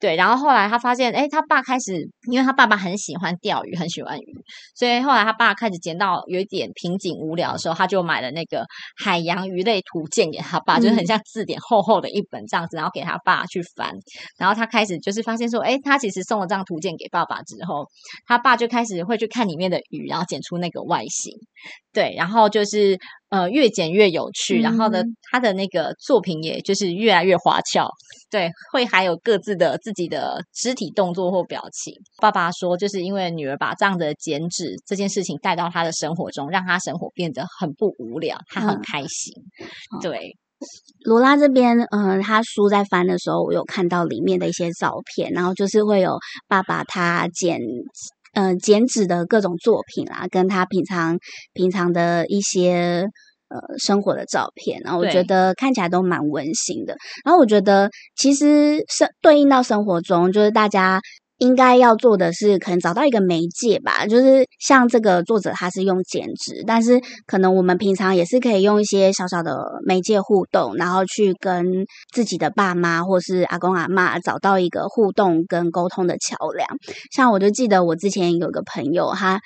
[0.00, 1.92] 对，然后后来他发现，哎，他爸开始，
[2.32, 4.24] 因为他爸爸很喜欢钓鱼，很喜欢鱼，
[4.74, 8.64] 所以后来他爸开始捡到有一点瓶颈无聊的时候，他就买了那个
[8.96, 13.90] 海洋鱼类图鉴给他爸，就是很像字典厚厚的一本这样子，然后给他爸去翻。
[14.38, 17.88] 然后他开始就是发现说，哎，他其实送了这张图鉴给爸爸之后，
[18.24, 21.32] 他爸就开始会去看里面的鱼，然后剪出那个外形。
[21.92, 22.96] 对，然后就是
[23.28, 27.88] 呃越剪越有趣，然后呢，他的那个作品也就是越来越花俏，
[28.30, 31.94] 对，会还有各自的自己的肢体动作或表情。
[32.18, 39.32] 爸爸说，就是因为女儿把这样的剪纸这件事情带到他的生活中，让他生活变得很不无聊，他很开心。
[40.00, 40.36] 对，
[41.04, 46.16] 罗拉这边，嗯、他书在翻的时候，我有看到里面的一些照片，然后就是会有
[46.48, 47.60] 爸爸他剪。
[48.36, 51.18] 嗯，剪纸的各种作品啦，跟他平常
[51.54, 53.08] 平常的一些
[53.48, 56.94] 呃生活的照片，然后我觉得看起来都蛮温馨的。
[57.24, 61.00] 然后我觉得其实生对应到生活中，就是大家
[61.38, 64.06] 应该要做的是，可能找到一个媒介吧。
[64.06, 71.64] 就是像这个作者他是用剪纸，但是可能我们平常也是可以用一些小小的媒介互动，然后去跟
[72.14, 76.66] 自己的爸妈或是阿公阿嬷找到一个互动跟沟通的桥梁。
[77.14, 79.40] 像我就记得我之前有个朋友，他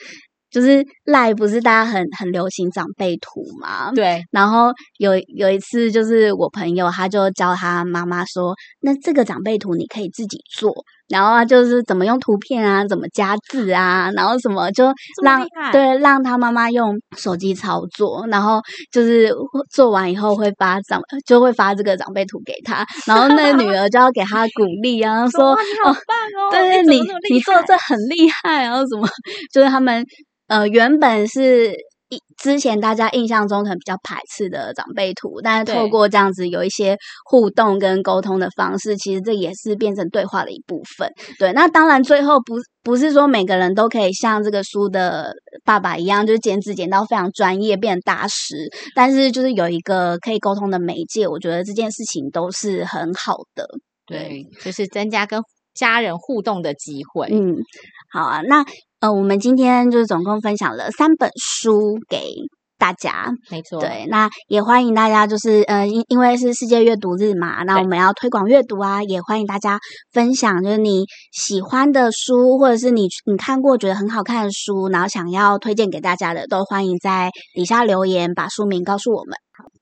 [0.50, 10.72] 就是赖不是大家很很流行长辈图嘛，对，然后有有一次，就是我朋友他就教他妈妈说：“那这个长辈图你可以自己做，
[11.10, 14.86] 然后啊就是怎么用图片啊，怎么加字啊，然后什么就
[15.22, 18.60] 让对让他妈妈用手机操作，然后
[18.92, 19.30] 就是
[19.70, 25.54] 做完以后会发长就会发这个长辈图给他，然后那个女儿就要给他鼓励啊，说
[25.84, 26.50] 好棒哦！
[26.52, 29.08] 对你你你做这很厉害，然后什么，
[29.52, 30.04] 就是他们
[30.48, 31.74] 呃原本是一
[32.36, 41.10] 之前大家印象中可能比较排斥的长辈图，但是透过这样子有一些互动跟沟通的方式，其实这也是变成对话的一部分。
[41.38, 45.34] 对，那当然最后不不是说每个人都可以像这个书的
[45.64, 53.66] 爸爸一样，就是剪纸剪到非常专业，变成大师，但是就是有一个可以沟通的媒介，我觉得这件事情都是很好的。
[54.06, 55.40] 对，就是增加跟
[55.72, 57.28] 家人互动的机会。
[57.30, 57.54] 嗯，
[58.10, 58.64] 好啊，那
[59.00, 62.22] 呃，我们今天就是总共分享了三本书给
[62.78, 69.78] 大家，没错，对，那也欢迎大家就是呃，因因为是世界阅读日嘛，那我们要推广阅读啊，也欢迎大家
[70.12, 79.34] 分享，就是你喜欢的书，或者是你你看过觉得很好看的书，然后想要推荐给大家的，都欢迎在底下留言，把书名告诉我们。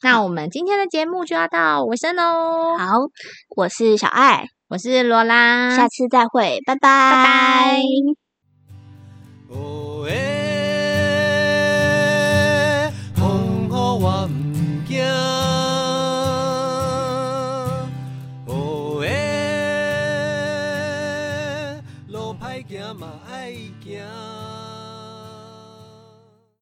[0.03, 2.77] 那我们今天的节目就要到尾声喽。
[2.79, 2.99] 好，
[3.57, 8.28] 我是小爱，我是罗拉，下次再会，拜拜，拜拜。
[9.49, 10.58] 哦耶，